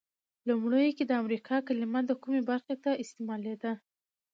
[0.47, 3.71] لومړیو کې د امریکا کلمه د کومې برخې ته استعمالیده؟